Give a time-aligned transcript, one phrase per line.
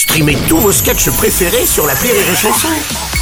[0.00, 2.68] Streamez tous vos sketchs préférés sur la Rire et Chanson.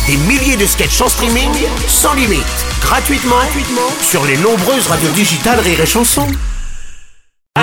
[0.07, 1.51] Des milliers de sketchs en streaming,
[1.89, 2.45] sans limite,
[2.81, 6.29] gratuitement, gratuitement sur les nombreuses radios digitales Rire et Chanson.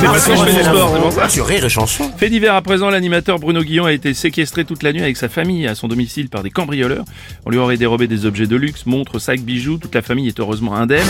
[0.00, 1.28] C'est parce que je fais du sport, c'est pour ça.
[1.28, 2.10] Sur Rire et Chanson.
[2.16, 5.28] Fait divers à présent, l'animateur Bruno Guillon a été séquestré toute la nuit avec sa
[5.28, 7.04] famille à son domicile par des cambrioleurs.
[7.44, 9.76] On lui aurait dérobé des objets de luxe, montres, sacs, bijoux.
[9.76, 11.06] Toute la famille est heureusement indemne.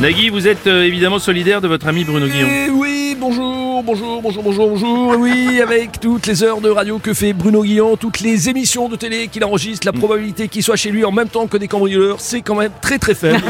[0.00, 2.48] Nagui, vous êtes euh, évidemment solidaire de votre ami Bruno Guillon.
[2.50, 5.16] Eh oui, bonjour, bonjour, bonjour, bonjour, bonjour.
[5.18, 8.96] Oui, avec toutes les heures de radio que fait Bruno Guillon, toutes les émissions de
[8.96, 12.20] télé qu'il enregistre, la probabilité qu'il soit chez lui en même temps que des cambrioleurs,
[12.20, 13.42] c'est quand même très très faible.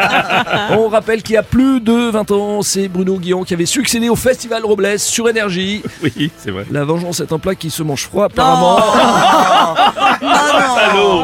[0.70, 4.08] On rappelle qu'il y a plus de 20 ans, c'est Bruno Guillon qui avait succédé
[4.08, 5.82] au Festival Robles sur Énergie.
[6.02, 6.66] Oui, c'est vrai.
[6.70, 8.80] La vengeance est un plat qui se mange froid apparemment.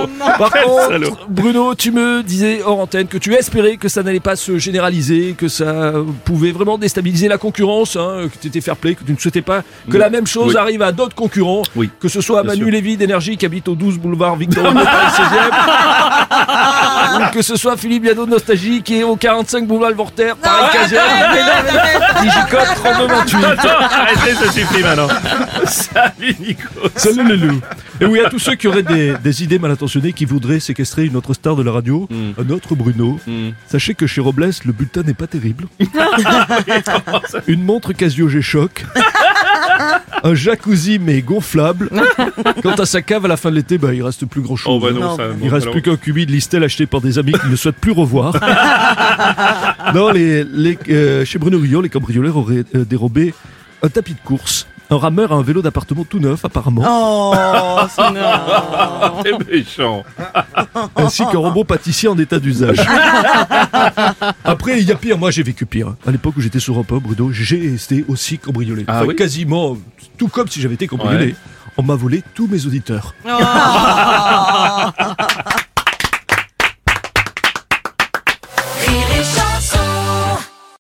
[0.06, 1.16] Salaud Par Quel contre, salaud.
[1.28, 5.34] Bruno, tu me disais hors antenne que tu espérais que ça n'allait pas se généraliser,
[5.36, 5.92] que ça
[6.24, 9.42] pouvait vraiment déstabiliser la concurrence, hein, que tu étais fair play, que tu ne souhaitais
[9.42, 10.60] pas que la même chose Oui.
[10.60, 11.90] arrive à d'autres concurrents, Oui.
[12.00, 12.73] que ce soit à Bien Manu sûr.
[12.73, 17.76] Lévy d'énergie qui habite au 12 boulevard Victor Hugo Paris 16e, ou que ce soit
[17.76, 23.46] Philippe Biado de Nostalgie qui est au 45 boulevard Voltaire Paris 15e, Digicote 3228.
[23.93, 25.09] Arrêtez, ça suffit maintenant.
[25.66, 26.68] Salut Nico.
[26.96, 27.60] Salut loups.
[28.01, 31.04] Et oui, à tous ceux qui auraient des, des idées mal intentionnées qui voudraient séquestrer
[31.06, 33.18] une autre star de la radio, un autre Bruno,
[33.66, 35.66] sachez que chez Robles, le bulletin n'est pas terrible.
[37.46, 38.84] une montre Casio G-Shock.
[40.23, 41.90] Un jacuzzi mais gonflable.
[42.62, 44.73] Quant à sa cave à la fin de l'été, bah, il reste plus grand chose.
[44.74, 45.24] Oh bah non, ça.
[45.43, 47.93] Il reste plus qu'un cubi de Listel acheté par des amis qu'il ne souhaitent plus
[47.93, 48.34] revoir.
[49.95, 53.32] non, les, les, euh, chez Bruno Guillon, les cambrioleurs auraient euh, dérobé
[53.82, 57.35] un tapis de course, un rameur et un vélo d'appartement tout neuf apparemment, Oh,
[59.23, 60.02] c'est méchant.
[60.96, 62.79] ainsi qu'un robot pâtissier en état d'usage.
[64.44, 65.94] Après, il y a pire, moi j'ai vécu pire.
[66.06, 68.84] À l'époque où j'étais sur un pub, Bruno, j'ai été aussi cambriolé.
[68.88, 69.77] Ah Enfin, oui quasiment,
[70.19, 71.27] tout comme si j'avais été cambriolé.
[71.27, 71.34] Ouais.
[71.77, 73.15] On m'a volé tous mes auditeurs.